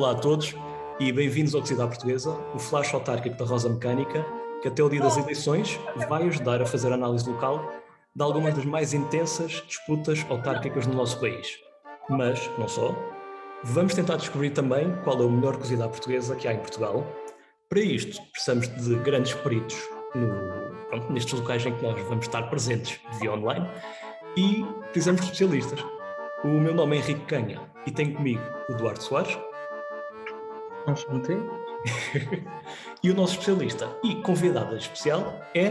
[0.00, 0.54] Olá a todos
[0.98, 4.24] e bem-vindos ao Cidade Portuguesa, o flash autárquico da Rosa Mecânica,
[4.62, 5.78] que até o dia das eleições
[6.08, 7.70] vai ajudar a fazer análise local
[8.16, 11.58] de algumas das mais intensas disputas autárquicas no nosso país.
[12.08, 12.96] Mas, não só,
[13.62, 17.04] vamos tentar descobrir também qual é o melhor cozida portuguesa que há em Portugal.
[17.68, 19.76] Para isto, precisamos de grandes peritos
[20.14, 23.68] no, pronto, nestes locais em que nós vamos estar presentes via online
[24.34, 25.84] e precisamos de especialistas.
[26.42, 29.38] O meu nome é Henrique Canha e tenho comigo o Eduardo Soares.
[30.86, 31.38] Vamos manter.
[33.02, 35.68] e o nosso especialista e convidada especial é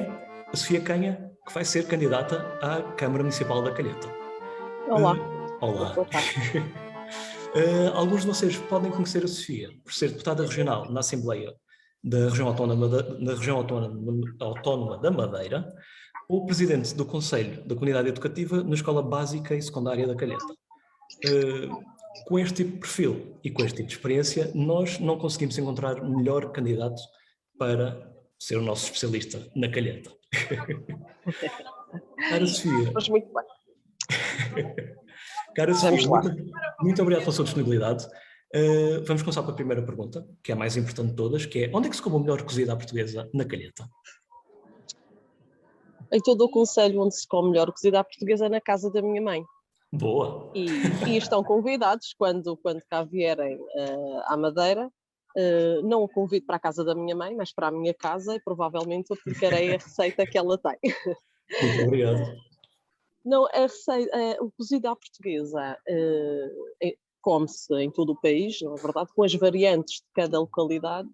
[0.52, 4.08] a Sofia Canha, que vai ser candidata à Câmara Municipal da Calheta.
[4.88, 5.14] Olá.
[5.14, 5.95] Uh, olá.
[5.97, 11.53] uh, alguns de vocês podem conhecer a Sofia por ser deputada regional na Assembleia
[12.03, 15.73] da Região Autónoma da, na região Autónoma, Autónoma da Madeira,
[16.30, 20.53] ou presidente do Conselho da Comunidade Educativa na Escola Básica e Secundária da Calheta.
[21.25, 25.58] Uh, com este tipo de perfil e com este tipo de experiência, nós não conseguimos
[25.58, 27.02] encontrar melhor candidato
[27.58, 30.12] para ser o nosso especialista na calheta.
[32.30, 32.92] Cara Sofia.
[32.94, 33.44] Mas muito bem.
[35.56, 38.06] Cara Sofia, muito, muito, obrigado pela sua disponibilidade.
[38.56, 41.72] Uh, vamos começar pela primeira pergunta, que é a mais importante de todas, que é
[41.74, 43.88] onde é que se come o melhor cozida à portuguesa na calheta?
[46.12, 49.02] Em todo o conselho onde se come melhor cozida à portuguesa é na casa da
[49.02, 49.44] minha mãe.
[49.92, 50.52] Boa!
[50.54, 50.68] E,
[51.09, 56.58] e estão convidados, quando, quando cá vierem uh, à Madeira, uh, não o convido para
[56.58, 60.28] a casa da minha mãe, mas para a minha casa e provavelmente aplicarei a receita
[60.28, 60.78] que ela tem.
[61.62, 62.38] Muito obrigado.
[63.26, 68.75] Não, a receita, uh, o cozido à portuguesa é, come-se em todo o país, não
[68.75, 71.09] é verdade, com as variantes de cada localidade,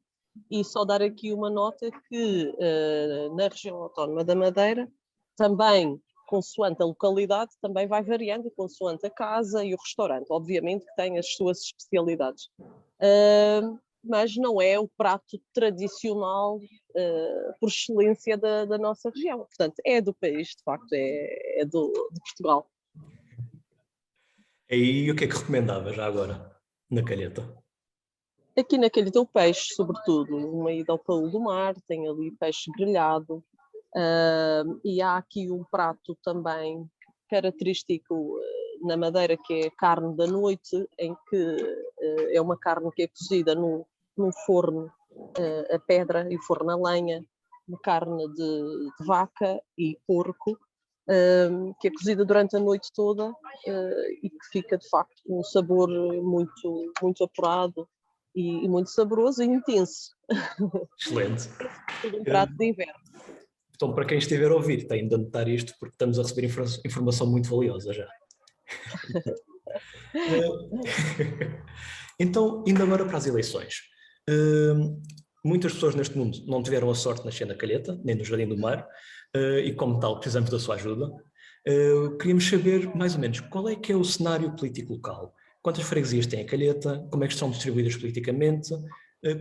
[0.52, 2.54] e só dar aqui uma nota que
[3.38, 4.86] na região autónoma da Madeira
[5.38, 10.28] também consoante a localidade, também vai variando, consoante a casa e o restaurante.
[10.30, 12.50] Obviamente que tem as suas especialidades.
[12.60, 19.40] Uh, mas não é o prato tradicional uh, por excelência da, da, nossa região.
[19.40, 22.70] Portanto, é do país, de facto, é, é do, de Portugal.
[24.70, 26.56] E o que é que recomendava já agora,
[26.90, 27.42] na calheta?
[28.58, 32.72] Aqui na calheta o peixe, sobretudo, uma ida ao Paulo do Mar, tem ali peixe
[32.72, 33.44] grelhado,
[33.96, 36.86] Uh, e há aqui um prato também
[37.30, 42.92] característico eh, na Madeira que é carne da noite, em que uh, é uma carne
[42.92, 43.86] que é cozida num,
[44.18, 47.24] num forno uh, a pedra e forno a lenha,
[47.66, 50.60] uma carne de, de vaca e porco,
[51.80, 53.32] que é cozida durante a noite toda
[54.24, 55.88] e que fica de facto com um sabor
[56.24, 57.88] muito, muito apurado
[58.36, 60.16] e, e muito saboroso e intenso.
[61.00, 61.48] Excelente.
[62.20, 63.05] um prato de inverno.
[63.76, 66.50] Então, para quem estiver a ouvir, tem de anotar isto porque estamos a receber
[66.86, 68.08] informação muito valiosa já.
[72.20, 73.82] então, indo agora para as eleições.
[74.30, 75.02] Uh,
[75.44, 78.48] muitas pessoas neste mundo não tiveram a sorte de nascer na Calheta, nem no Jardim
[78.48, 78.88] do Mar,
[79.36, 81.08] uh, e como tal precisamos da sua ajuda.
[81.68, 85.84] Uh, queríamos saber mais ou menos qual é que é o cenário político local, quantas
[85.84, 88.70] freguesias tem a Calheta, como é que estão distribuídas politicamente,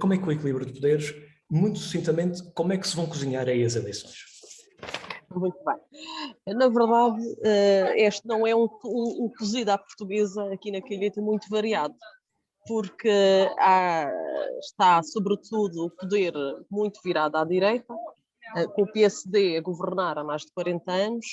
[0.01, 1.15] como é que é o equilíbrio de poderes,
[1.51, 4.35] muito sucintamente, como é que se vão cozinhar aí as eleições?
[5.31, 6.55] Muito bem.
[6.55, 11.21] Na verdade, eh, este não é um, um, um cozido à portuguesa aqui na Calheta
[11.21, 11.95] muito variado,
[12.67, 13.11] porque
[13.59, 14.11] há,
[14.61, 16.33] está, sobretudo, o poder
[16.71, 17.95] muito virado à direita,
[18.57, 21.27] eh, com o PSD a governar há mais de 40 anos,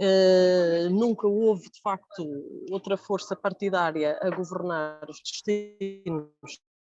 [0.00, 2.24] Uh, nunca houve, de facto,
[2.70, 6.30] outra força partidária a governar os destinos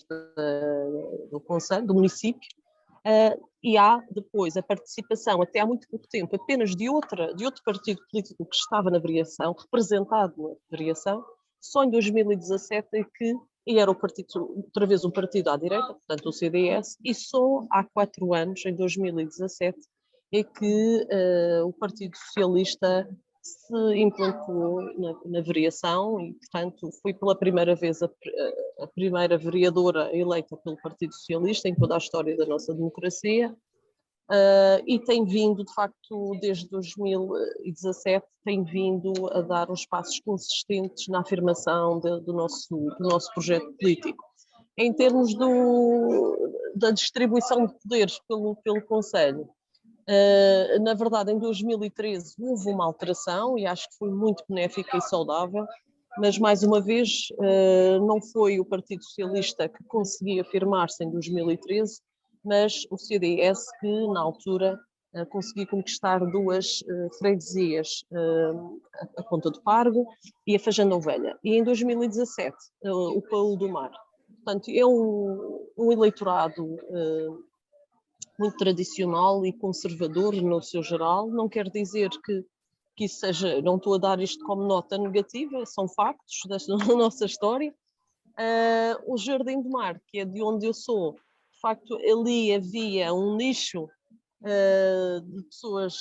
[0.09, 2.49] de, do Conselho, do município,
[3.08, 7.44] Uh, e há depois a participação, até há muito pouco tempo, apenas de, outra, de
[7.46, 11.24] outro partido político que estava na variação, representado na variação,
[11.59, 13.34] só em 2017 é que
[13.66, 17.66] e era o partido, outra vez um partido à direita, portanto o CDS, e só
[17.71, 19.78] há quatro anos, em 2017,
[20.33, 23.06] é que uh, o Partido Socialista
[23.48, 28.10] se implantou na, na, variação e, portanto, foi pela primeira vez a,
[28.80, 33.54] a, primeira vereadora eleita pelo Partido Socialista em toda a história da nossa democracia
[34.30, 41.09] uh, e tem vindo, de facto, desde 2017, tem vindo a dar uns passos consistentes
[41.09, 44.24] na afirmação de, do, nosso, do nosso projeto político.
[44.77, 46.36] Em termos do,
[46.77, 49.48] da distribuição de poderes pelo, pelo Conselho,
[50.09, 55.03] Uh, na verdade, em 2013 houve uma alteração e acho que foi muito benéfica e
[55.03, 55.66] saudável,
[56.16, 62.01] mas mais uma vez uh, não foi o Partido Socialista que conseguia afirmar-se em 2013,
[62.43, 64.81] mas o CDS que na altura
[65.15, 66.83] uh, conseguiu conquistar duas
[67.19, 68.03] freguesias,
[69.19, 70.07] a Ponta do Pargo
[70.47, 71.39] e a Fajanda Ovelha.
[71.45, 73.91] E em 2017 o Paulo do Mar
[74.49, 76.65] portanto, é um, um eleitorado
[78.38, 81.28] muito tradicional e conservador no seu geral.
[81.28, 82.44] Não quer dizer que,
[82.96, 86.56] que isso seja, não estou a dar isto como nota negativa, são factos da
[86.94, 87.74] nossa história.
[88.38, 93.12] Uh, o Jardim do Mar, que é de onde eu sou, de facto, ali havia
[93.12, 95.96] um nicho uh, de pessoas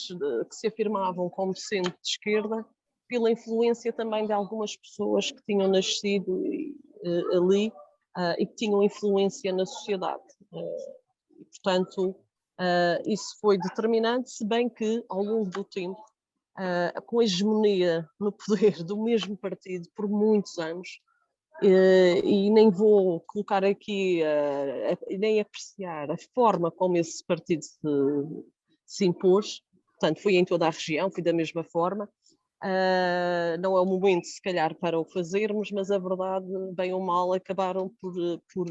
[0.48, 2.64] que se afirmavam como sendo de esquerda,
[3.08, 7.72] pela influência também de algumas pessoas que tinham nascido uh, ali
[8.40, 10.24] e que tinham influência na sociedade.
[11.52, 12.16] portanto,
[12.60, 16.02] Uh, isso foi determinante, se bem que, ao longo do tempo,
[16.58, 21.00] uh, com a hegemonia no poder do mesmo partido por muitos anos,
[21.62, 24.22] uh, e nem vou colocar aqui,
[25.20, 27.80] nem apreciar a forma como esse partido se,
[28.88, 29.62] se impôs,
[29.92, 32.10] portanto, foi em toda a região, foi da mesma forma.
[33.60, 37.34] não é o momento, se calhar, para o fazermos, mas a verdade, bem ou mal,
[37.34, 38.14] acabaram por,
[38.52, 38.68] por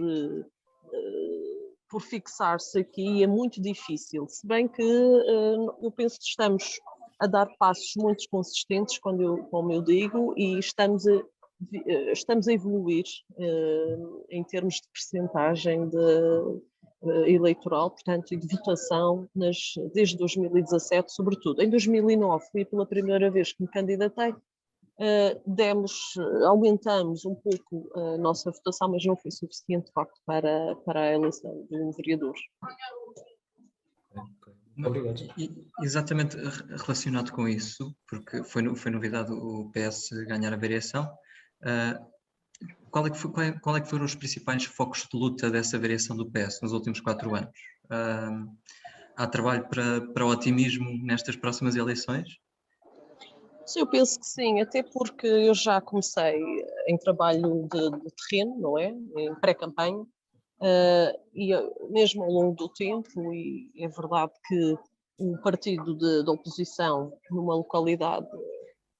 [1.88, 6.80] por fixar-se aqui é muito difícil, se bem que uh, eu penso que estamos
[7.18, 12.46] a dar passos muito consistentes, quando eu, como eu digo, e estamos a, eh, estamos
[12.46, 16.60] a evoluir uh, em termos de percentagem de,
[17.26, 19.56] eleitoral, portanto, e de votação nas,
[19.94, 21.62] desde 2017, sobretudo.
[21.62, 24.34] Em 2009 foi pela primeira vez que me candidatei,
[24.98, 26.14] Uh, demos,
[26.46, 31.12] aumentamos um pouco a nossa votação, mas não foi suficiente, de facto, para, para a
[31.12, 32.34] eleição de um vereador.
[34.78, 35.22] Obrigado.
[35.82, 36.36] Exatamente
[36.84, 41.04] relacionado com isso, porque foi, foi novidade o PS ganhar a variação,
[41.62, 42.06] uh,
[42.90, 45.50] qual, é que foi, qual, é, qual, é que foram os principais focos de luta
[45.50, 47.50] dessa variação do PS nos últimos quatro anos?
[47.84, 48.54] Uh,
[49.16, 52.38] há trabalho para, para o otimismo nestas próximas eleições?
[53.66, 56.40] Sim, eu penso que sim, até porque eu já comecei
[56.86, 58.94] em trabalho de, de terreno, não é?
[59.16, 61.52] Em pré-campanha, uh, e
[61.90, 64.78] mesmo ao longo do tempo, e é verdade que
[65.18, 68.28] um partido de, de oposição numa localidade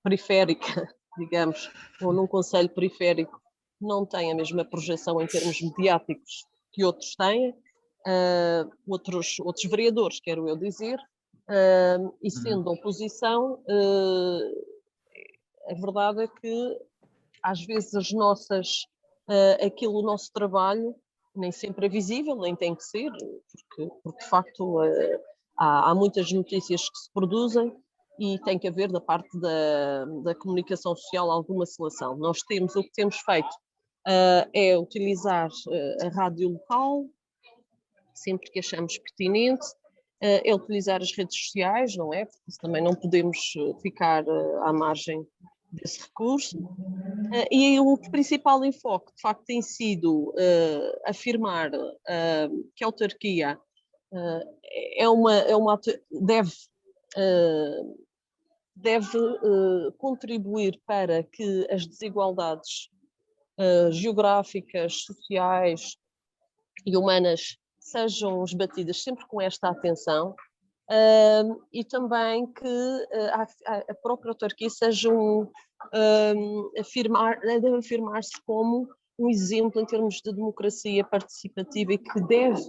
[0.02, 1.70] periférica, digamos,
[2.02, 3.40] ou num conselho periférico,
[3.80, 10.18] não tem a mesma projeção em termos mediáticos que outros têm, uh, outros, outros vereadores,
[10.18, 10.98] quero eu dizer,
[11.48, 12.42] Uh, e uhum.
[12.42, 14.66] sendo oposição, uh,
[15.70, 16.80] a verdade é que
[17.40, 18.82] às vezes as nossas,
[19.28, 20.94] uh, aquilo, o nosso trabalho
[21.36, 24.80] nem sempre é visível, nem tem que ser, porque, porque de facto
[25.56, 27.76] há, há, muitas notícias que se produzem
[28.18, 32.16] e tem que haver da parte da, da comunicação social alguma seleção.
[32.16, 33.54] Nós temos, o que temos feito
[34.54, 35.50] é utilizar
[36.02, 37.04] a rádio local,
[38.14, 39.66] sempre que achamos pertinente,
[40.20, 42.24] é utilizar as redes sociais, não é?
[42.24, 45.26] Porque também não podemos eh, ficar eh, à margem
[45.70, 46.56] desse recurso.
[47.34, 50.34] Eh, e o principal enfoque, de facto, tem sido
[51.04, 51.70] afirmar
[52.74, 53.58] que a autarquia
[54.96, 55.78] é uma, é uma
[56.10, 56.52] deve,
[58.74, 59.18] deve
[59.98, 62.88] contribuir para que as desigualdades
[63.90, 65.96] geográficas, sociais
[66.86, 70.34] e humanas sejam esbatidas sempre com esta atenção
[70.90, 78.40] uh, e também que uh, a, a, própria autarquia seja um, uh, afirmar, deve afirmar-se
[78.44, 78.88] como
[79.18, 82.60] um exemplo em termos de democracia participativa e que deve,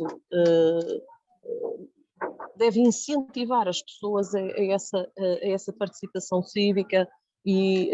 [2.55, 7.05] deve incentivar as pessoas a, a essa, a essa participação cívica
[7.45, 7.91] e,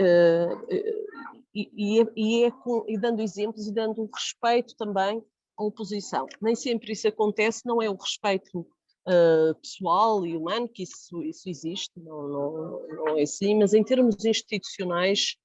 [1.52, 2.52] e, e, é, e, é
[2.90, 5.24] e dando exemplos e dando respeito também
[5.64, 6.28] oposição.
[6.42, 11.50] Nem sempre isso acontece, não é o respeito uh, pessoal e humano, que isso, isso
[11.50, 15.36] existe, não, não, não é assim, mas em termos institucionais,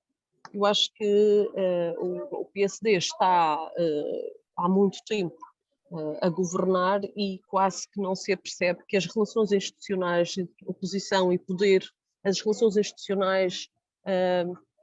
[0.53, 5.37] eu acho que uh, o, o, PSD está uh, há muito tempo
[6.21, 10.35] a governar e quase que não se apercebe que as relações institucionais
[10.67, 11.83] oposição e poder,
[12.23, 13.71] as relações institucionais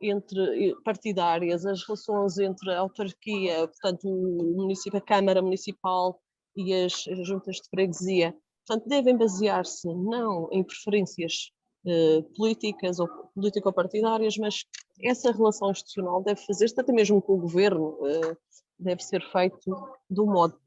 [0.10, 6.20] entre partidárias, as relações entre a autarquia, portanto o município, a Câmara Municipal
[6.56, 8.36] e as, as juntas de freguesia,
[8.66, 11.52] portanto devem basear-se não em preferências
[11.88, 14.66] eh, políticas ou político-partidárias, mas
[15.04, 18.38] essa relação institucional deve fazer-se até mesmo com o governo, eh,
[18.80, 19.72] deve ser feito
[20.10, 20.58] de um modo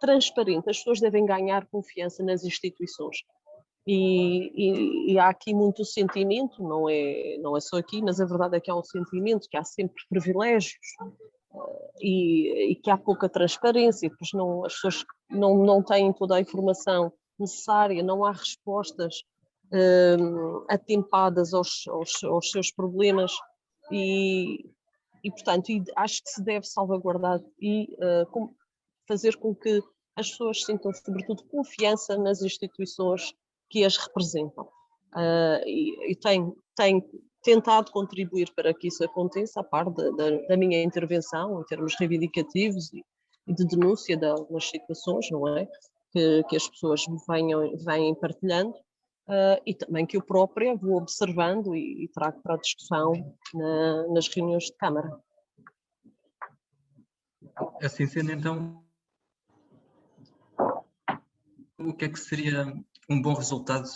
[0.00, 3.22] transparente, as pessoas devem ganhar confiança nas instituições.
[3.86, 8.26] E, e, e, há aqui muito sentimento, não é, não é só aqui, mas a
[8.26, 10.76] verdade é que há um sentimento que há sempre privilégios
[11.52, 16.36] uh, e, e, que há pouca transparência, pois não, as pessoas não, não têm toda
[16.36, 19.22] a informação necessária, não há respostas
[19.72, 23.32] uh, atempadas aos, aos, aos, seus problemas
[23.90, 24.70] e,
[25.24, 28.54] e portanto, e acho que se deve salvaguardar e uh, com,
[29.08, 29.82] fazer com que
[30.14, 33.32] as pessoas sintam, sobretudo, confiança nas instituições
[33.70, 34.64] que as representam.
[35.14, 37.02] Uh, e, e tenho, tenho
[37.42, 41.94] tentado contribuir para que isso aconteça, a par da, da, da minha intervenção em termos
[41.98, 43.02] reivindicativos e,
[43.46, 45.66] e, de denúncia de algumas situações, não é?
[46.12, 48.74] Que, que as pessoas venham, venham partilhando.
[49.28, 53.12] Uh, e também que eu própria vou observando e, e trago para a discussão
[53.54, 55.20] na, nas reuniões de Câmara.
[57.80, 58.82] Assim sendo, então,
[61.78, 62.74] o que é que seria
[63.10, 63.88] um bom resultado?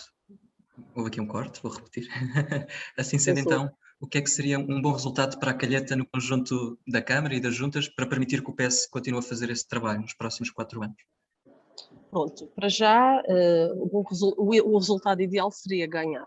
[0.95, 2.09] Houve aqui um corte, vou repetir.
[2.99, 6.05] assim sendo, então, o que é que seria um bom resultado para a calheta no
[6.05, 9.67] conjunto da Câmara e das juntas para permitir que o PS continue a fazer esse
[9.69, 10.97] trabalho nos próximos quatro anos?
[12.11, 13.91] Pronto, para já uh,
[14.37, 16.27] o, resultado ideal seria ganhar.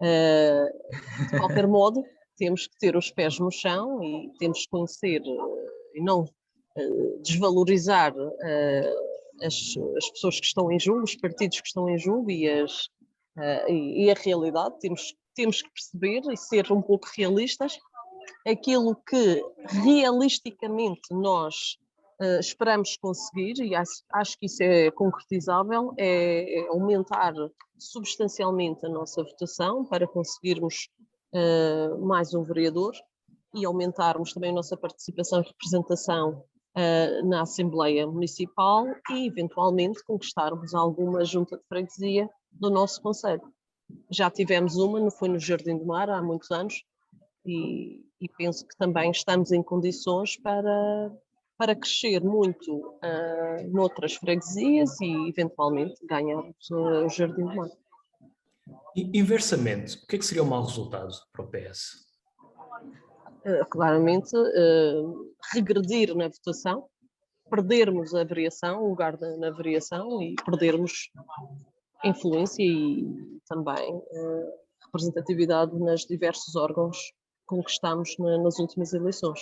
[0.00, 0.66] uh,
[1.30, 2.04] de qualquer modo,
[2.36, 6.24] temos que ter os pés no chão e temos que conhecer uh, e não
[7.22, 8.12] desvalorizar
[9.44, 12.88] as, as, pessoas que estão em jogo, os partidos que estão em jogo e, as,
[13.68, 14.78] e, e a realidade.
[14.80, 17.78] Temos, temos que perceber e ser um pouco realistas
[18.46, 19.42] aquilo que
[19.82, 21.76] realisticamente nós
[22.20, 27.32] uh, esperamos conseguir, e acho, acho, que isso é concretizável, é, é, aumentar
[27.78, 30.88] substancialmente a nossa votação para conseguirmos
[31.34, 32.92] uh, mais um vereador
[33.54, 36.44] e aumentarmos também a nossa participação e representação
[36.76, 43.42] uh, na Assembleia Municipal e, eventualmente, conquistarmos alguma junta de freguesia do nosso Conselho.
[44.10, 46.82] Já tivemos uma, foi no Jardim do Mar, há muitos anos,
[47.44, 51.12] e, e penso que também estamos em condições para,
[51.58, 57.70] para crescer muito uh, noutras freguesias e eventualmente ganhar o Jardim do Mar.
[58.96, 62.03] Inversamente, o que é que seria um mau resultado para o PS?
[63.44, 66.86] Uh, claramente, uh, regredir na votação,
[67.50, 71.10] perdermos a variação, o lugar da, na variação e perdermos
[72.02, 73.06] influência e
[73.46, 74.02] também
[74.86, 79.40] representatividade nos diversos órgãos que conquistamos na, nas últimas eleições.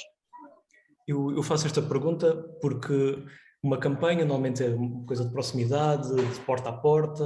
[1.06, 3.24] Eu, eu, faço esta pergunta porque
[3.62, 7.24] uma campanha normalmente é uma coisa de proximidade, de porta a porta,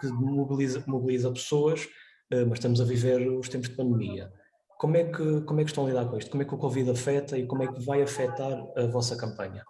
[0.00, 1.86] que mobiliza, mobiliza pessoas,
[2.30, 4.32] eh, mas estamos a viver os tempos de pandemia.
[4.78, 6.30] Como é, que, como é que estão a lidar com isto?
[6.30, 9.64] Como é que o Covid afeta e como é que vai afetar a vossa campanha?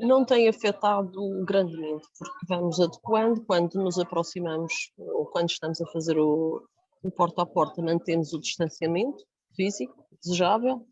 [0.00, 6.18] Não tem afetado grandemente, porque vamos adequando quando nos aproximamos ou quando estamos a fazer
[6.18, 6.66] o,
[7.04, 9.22] o porta a porta, mantemos o distanciamento
[9.54, 10.86] físico desejável,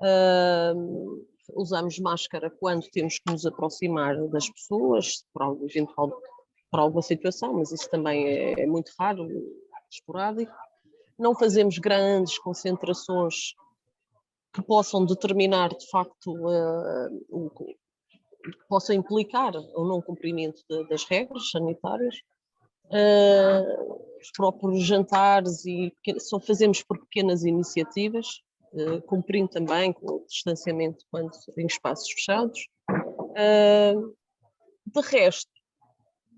[0.00, 6.12] Uh, usamos máscara quando temos que nos aproximar das pessoas, por eventual,
[6.70, 9.26] por alguma situação, mas isso também é, é muito raro,
[9.90, 10.52] esporádico.
[11.18, 13.54] Não fazemos grandes concentrações
[14.52, 17.76] que possam determinar de facto uh, o que
[18.68, 22.16] possa implicar o não cumprimento de, das regras sanitárias.
[22.86, 28.42] Uh, os próprios jantares e só fazemos por pequenas iniciativas,
[28.72, 32.68] uh, cumprindo também com o distanciamento quando em espaços fechados.
[32.90, 34.14] Uh,
[34.86, 35.50] de resto,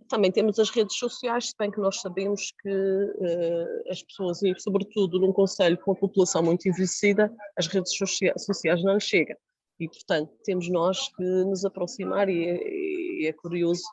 [0.09, 4.55] também temos as redes sociais, se bem que nós sabemos que uh, as pessoas, e
[4.59, 7.93] sobretudo num conselho com a população muito envelhecida, as redes
[8.38, 9.37] sociais não chegam.
[9.79, 13.85] E, portanto, temos nós que nos aproximar, e é, e é curioso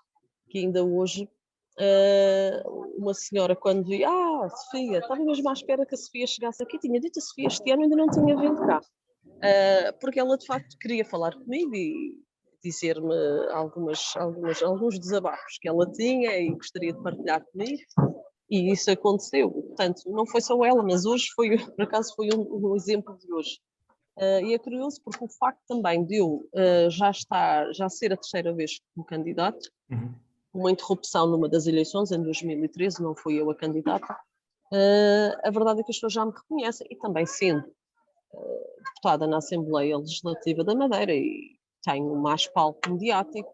[0.49, 1.29] que ainda hoje
[1.79, 6.63] uh, uma senhora quando dizia, ah, Sofia, estava mesmo à espera que a Sofia chegasse
[6.63, 10.37] aqui, tinha dito a Sofia este ano ainda não tinha vindo cá, uh, porque ela
[10.37, 12.24] de facto queria falar comigo e
[12.65, 13.15] dizer-me
[13.51, 17.81] algumas, algumas, alguns desabafos que ela tinha e gostaria de partilhar comigo,
[18.49, 22.71] e isso aconteceu, portanto, não foi só ela, mas hoje foi, por acaso foi um,
[22.71, 23.59] um exemplo de hoje.
[24.17, 28.13] Uh, e é curioso porque o facto também de eu uh, já estar, já ser
[28.13, 30.15] a terceira vez como candidato, uhum.
[30.53, 34.13] uma interrupção numa das eleições, em 2013, não fui eu a candidata,
[34.71, 37.63] uh, a verdade é que as pessoas já me reconhecem, e também sendo
[38.85, 41.54] deputada na Assembleia Legislativa da Madeira, e
[41.85, 43.49] tenho mais palco mediático,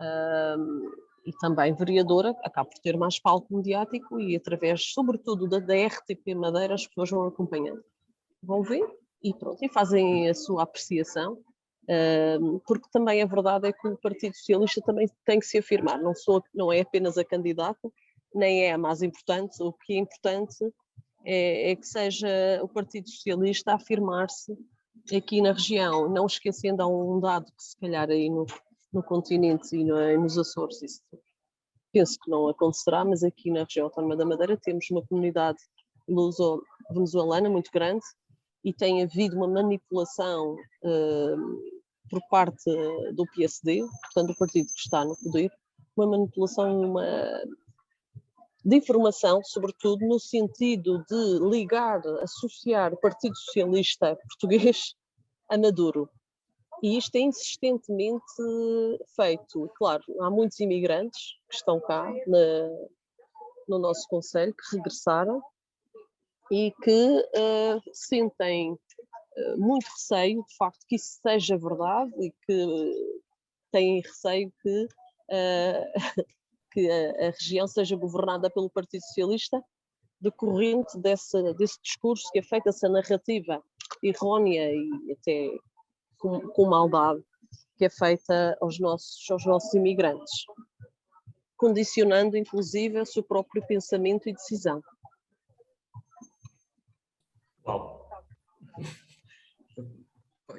[0.00, 6.34] uh, e também vereadora, acabo por ter mais palco mediático, e através, sobretudo, da, RTP
[6.34, 7.82] Madeira, as pessoas vão acompanhando.
[8.42, 8.86] Vão ver,
[9.22, 11.38] e pronto, e fazem a sua apreciação,
[12.66, 16.14] porque também a verdade é que o Partido Socialista também tem que se afirmar, não,
[16.14, 17.90] sou, não é apenas a candidata,
[18.34, 20.64] nem é a mais importante, o que é importante
[21.24, 22.28] é, é que seja
[22.62, 24.56] o Partido Socialista a afirmar-se
[25.14, 28.46] aqui na região, não esquecendo há um dado que se calhar aí no,
[28.92, 31.02] no continente e no, nos Açores, isso
[31.92, 35.58] penso que não acontecerá, mas aqui na região autónoma da Madeira temos uma comunidade
[36.08, 38.04] luso-venezuelana muito grande,
[38.64, 41.80] e tem havido uma manipulação uh,
[42.10, 42.70] por parte
[43.14, 45.50] do PSD, portanto, o partido que está no poder,
[45.96, 47.04] uma manipulação uma,
[48.64, 54.94] de informação, sobretudo no sentido de ligar, associar o Partido Socialista Português
[55.50, 56.08] a Maduro.
[56.82, 58.24] E isto é insistentemente
[59.14, 59.70] feito.
[59.76, 62.68] Claro, há muitos imigrantes que estão cá na,
[63.68, 65.42] no nosso Conselho, que regressaram
[66.50, 73.18] e que uh, sentem uh, muito receio, de facto, que isso seja verdade e que
[73.70, 75.92] têm receio que, uh,
[76.70, 79.62] que a, a, região seja governada pelo Partido Socialista,
[80.20, 83.62] decorrente desse, desse discurso que é feita essa narrativa
[84.02, 85.50] errónea e até
[86.18, 87.22] com, com maldade
[87.76, 90.44] que é feita aos nossos, aos nossos imigrantes,
[91.56, 94.82] condicionando inclusive o seu próprio pensamento e decisão.
[97.66, 98.06] Uau.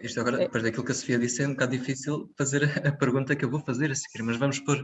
[0.01, 3.35] Isto agora, depois daquilo que a Sofia disse, é um bocado difícil fazer a pergunta
[3.35, 4.83] que eu vou fazer a seguir, mas vamos por,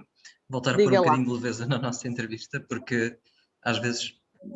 [0.49, 0.99] voltar a pôr um lá.
[0.99, 3.17] bocadinho de leveza na nossa entrevista, porque
[3.63, 4.13] às vezes,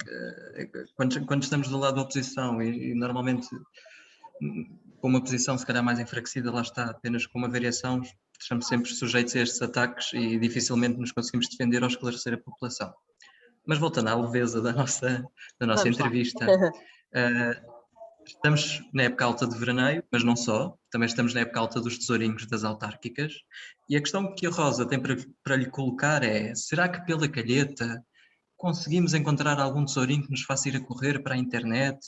[0.08, 3.50] eh, quando, quando estamos do lado da oposição e, e normalmente
[5.00, 8.02] com uma posição se calhar mais enfraquecida, lá está, apenas com uma variação,
[8.40, 12.94] estamos sempre sujeitos a estes ataques e dificilmente nos conseguimos defender ou esclarecer a população.
[13.66, 15.24] Mas voltando à leveza da nossa,
[15.60, 17.72] da nossa entrevista, uh,
[18.26, 21.98] estamos na época alta de veraneio, mas não só, também estamos na época alta dos
[21.98, 23.34] tesourinhos das autárquicas,
[23.90, 27.28] e a questão que a Rosa tem para, para lhe colocar é, será que pela
[27.28, 28.04] calheta
[28.58, 32.00] conseguimos encontrar algum tesourinho que nos faça ir a correr para a internet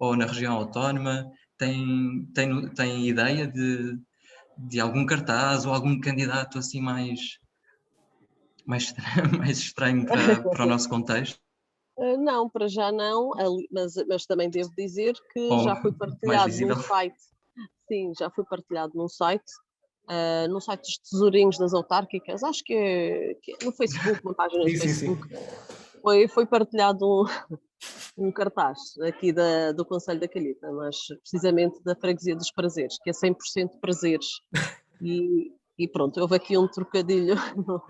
[0.00, 1.30] ou na região autónoma?
[1.62, 3.96] tem, tem, tem ideia de,
[4.58, 7.38] de algum cartaz ou algum candidato assim mais,
[8.66, 8.92] mais,
[9.38, 11.40] mais estranho para, para o nosso contexto?
[11.98, 13.30] Eh, não, para já não,
[13.70, 17.20] mas, mas também devo dizer que já foi partilhado num site.
[17.88, 19.52] Sim, já foi partilhado num site,
[20.08, 24.34] uh, no site dos tesourinhos das autárquicas, acho que é, que é no Facebook, uma
[24.34, 25.28] página no Facebook.
[25.28, 26.00] Sim, sim.
[26.00, 27.24] Foi, foi partilhado um,
[28.16, 33.10] um cartaz aqui da, do Conselho da Calheta, mas precisamente da Freguesia dos Prazeres, que
[33.10, 34.26] é 100% prazeres.
[35.00, 37.82] E, e pronto, houve aqui um trocadilho no,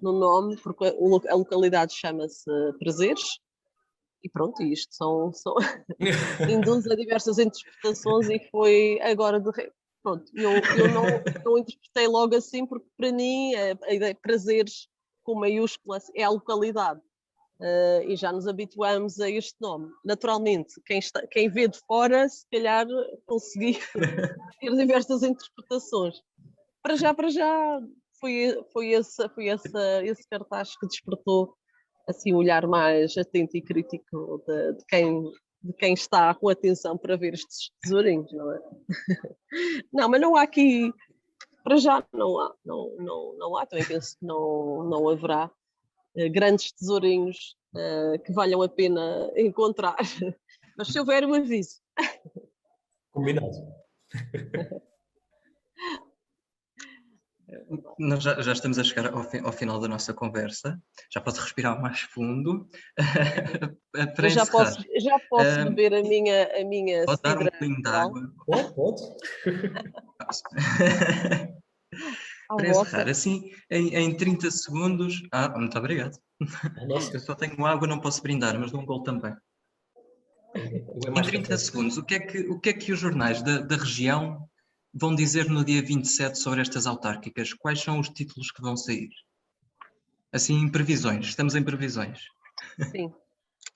[0.00, 0.86] no nome, porque
[1.28, 3.38] a localidade chama-se Prazeres,
[4.22, 5.54] e pronto, isto são, são
[6.50, 9.50] induz a diversas interpretações e foi agora de
[10.02, 11.04] pronto, eu, eu não,
[11.44, 14.88] não interpretei logo assim porque para mim a, a ideia prazeres
[15.22, 17.00] com maiúsculas é a localidade
[17.60, 19.90] Uh, e já nos habituamos a este nome.
[20.04, 22.86] Naturalmente, quem, está, quem vê de fora, se calhar
[23.26, 23.80] conseguir
[24.60, 26.22] ter diversas interpretações.
[26.80, 27.80] Para já, para já,
[28.20, 29.68] foi, foi, esse, foi esse,
[30.04, 31.52] esse cartaz que despertou
[32.08, 35.22] assim, olhar mais atento e crítico de, de, quem,
[35.62, 38.60] de quem está com atenção para ver estes tesourinhos, não é?
[39.92, 40.92] não, mas não há aqui,
[41.62, 45.50] para já não há, não, não, não há, também penso que não, não haverá
[46.16, 49.96] eh, grandes tesourinhos uh, que valham a pena encontrar.
[50.76, 51.80] Mas se houver, um aviso.
[53.12, 53.56] Combinado.
[57.98, 60.78] Nós já, já, estamos a chegar ao, fi, ao, final da nossa conversa.
[61.10, 62.68] Já posso respirar mais fundo.
[64.14, 67.82] Para já posso, já posso um, beber a minha, a minha Pode dar um pouquinho
[67.82, 68.32] de água?
[68.46, 69.02] Pode, pode.
[72.48, 75.22] para encerrar, assim, em, em 30 segundos.
[75.32, 76.18] Ah, muito obrigado.
[76.86, 77.14] Nossa.
[77.14, 79.34] Eu só tenho água, não posso brindar, mas dou um gol também.
[80.54, 83.76] Em 30 segundos, o que é que, o que, é que os jornais da, da
[83.76, 84.47] região
[84.92, 87.52] vão dizer no dia 27 sobre estas autárquicas?
[87.52, 89.08] Quais são os títulos que vão sair?
[90.32, 92.20] Assim, em previsões, estamos em previsões.
[92.90, 93.12] Sim,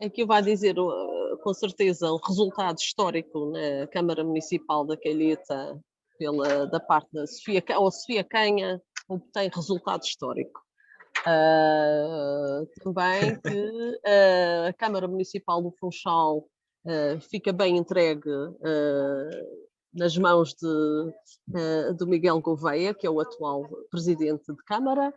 [0.00, 5.80] aqui vai dizer uh, com certeza o resultado histórico na Câmara Municipal da Calheta
[6.18, 10.60] pela, da parte da Sofia, ou Sofia Canha, obtém resultado histórico.
[11.20, 14.00] Uh, também que
[14.68, 18.30] a Câmara Municipal do Funchal uh, fica bem entregue
[19.92, 25.12] nas mãos de, do Miguel Gouveia, que é o atual presidente de Câmara.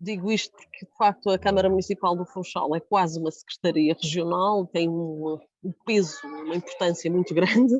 [0.00, 4.66] Digo isto porque, de facto, a Câmara Municipal do Funchal é quase uma secretaria regional,
[4.66, 7.74] tem um, um peso, uma importância muito grande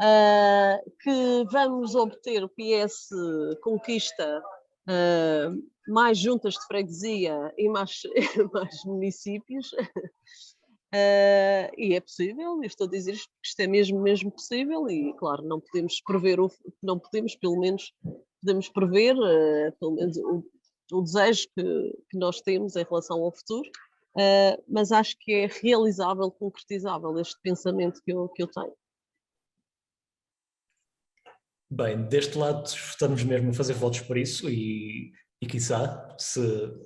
[0.00, 3.08] uh, que vamos obter o PS
[3.62, 4.42] conquista
[4.88, 8.02] uh, mais juntas de freguesia e mais,
[8.52, 9.70] mais municípios.
[10.94, 15.12] Uh, e é possível, estou a dizer isto porque isto é mesmo, mesmo possível e
[15.14, 16.38] claro, não podemos prever,
[16.80, 17.92] não podemos, pelo menos
[18.40, 20.44] podemos prever uh, pelo menos o,
[20.92, 23.68] o desejo que, que, nós temos em relação ao futuro,
[24.16, 28.74] uh, mas acho que é realizável, concretizável este pensamento que eu, que eu tenho.
[31.68, 36.40] Bem, deste lado estamos mesmo a fazer votos para isso e, e quiçá, se,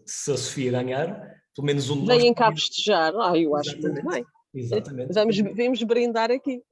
[0.06, 2.06] se a Sofia ganhar, pelo menos um de.
[2.06, 3.12] Vêm cá festejar.
[3.16, 4.24] Ah, eu acho muito bem.
[4.54, 5.12] Exatamente.
[5.12, 6.62] Vamos, vamos brindar aqui.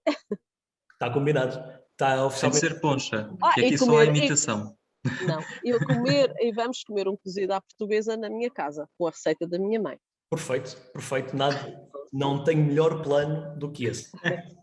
[0.92, 1.56] Está combinado.
[1.92, 2.60] Está Tem de oficialmente...
[2.60, 4.76] ser poncha, Ah, que e aqui só há comer- e- imitação.
[5.26, 9.10] Não, eu comer, e vamos comer um cozido à portuguesa na minha casa, com a
[9.10, 9.96] receita da minha mãe.
[10.30, 11.36] Perfeito, perfeito.
[11.36, 14.10] Nada, não tenho melhor plano do que esse.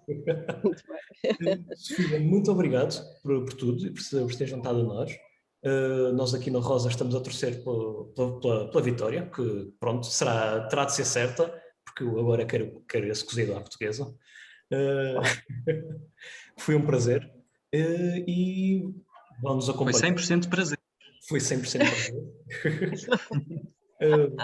[0.07, 1.65] Muito bem.
[1.75, 5.11] Sofia, muito obrigado por, por tudo e por, se- por ter juntado a nós.
[5.65, 10.05] Uh, nós aqui na Rosa estamos a torcer pela, pela- pela- pela vitória, que pronto,
[10.05, 11.51] será, terá de ser certa,
[11.83, 14.05] porque eu agora quero, quero esse cozido à portuguesa.
[14.71, 15.21] Uh,
[16.59, 17.23] foi um prazer
[17.73, 18.93] uh, e
[19.41, 20.13] vamos Foi acompanhar.
[20.15, 20.77] 100% prazer.
[21.27, 23.65] Foi 100% prazer.
[23.95, 24.35] Uh,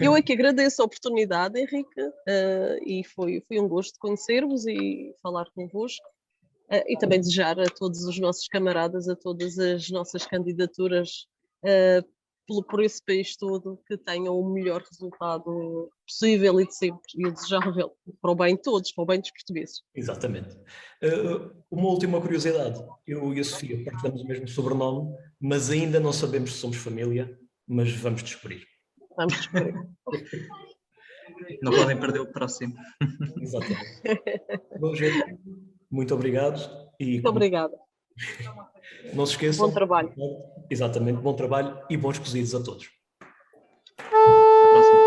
[0.00, 5.14] Eu é que agradeço a oportunidade, Henrique, eh, e foi, foi um gosto conhecer-vos e
[5.22, 6.04] falar convosco.
[6.72, 11.26] Eh, e também desejar a todos os nossos camaradas, a todas as nossas candidaturas
[11.64, 12.02] eh,
[12.46, 17.30] pelo, por esse país todo, que tenham o melhor resultado possível e de sempre, e
[17.30, 19.82] desejável, para o bem de todos, para o bem dos portugueses.
[19.94, 20.56] Exatamente.
[21.02, 22.84] Uh, uma última curiosidade.
[23.06, 27.38] Eu e a Sofia partilhamos o mesmo sobrenome, mas ainda não sabemos se somos família,
[27.66, 28.64] mas vamos descobrir.
[29.16, 29.74] Vamos descobrir.
[31.62, 32.74] Não podem perder o próximo.
[33.40, 34.00] Exatamente.
[34.78, 35.38] Bom, gente,
[35.92, 36.58] muito obrigado
[36.98, 37.76] e Muito obrigada.
[39.14, 39.66] não se esqueçam.
[39.68, 40.12] Bom trabalho.
[40.70, 42.88] Exatamente, bom trabalho e bons cozidos a todos.
[43.20, 43.28] Até
[44.08, 45.01] a próxima.